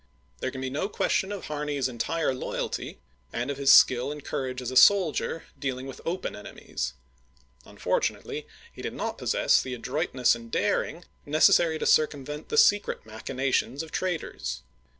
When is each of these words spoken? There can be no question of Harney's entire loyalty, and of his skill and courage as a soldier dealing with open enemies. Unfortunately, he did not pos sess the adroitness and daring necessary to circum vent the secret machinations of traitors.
There 0.39 0.49
can 0.49 0.61
be 0.61 0.71
no 0.71 0.89
question 0.89 1.31
of 1.31 1.45
Harney's 1.45 1.87
entire 1.87 2.33
loyalty, 2.33 2.97
and 3.31 3.51
of 3.51 3.59
his 3.59 3.71
skill 3.71 4.11
and 4.11 4.25
courage 4.25 4.59
as 4.59 4.71
a 4.71 4.75
soldier 4.75 5.43
dealing 5.59 5.85
with 5.85 6.01
open 6.07 6.35
enemies. 6.35 6.93
Unfortunately, 7.65 8.47
he 8.73 8.81
did 8.81 8.95
not 8.95 9.19
pos 9.19 9.33
sess 9.33 9.61
the 9.61 9.75
adroitness 9.75 10.33
and 10.33 10.49
daring 10.51 11.05
necessary 11.23 11.77
to 11.77 11.85
circum 11.85 12.25
vent 12.25 12.49
the 12.49 12.57
secret 12.57 13.05
machinations 13.05 13.83
of 13.83 13.91
traitors. 13.91 14.63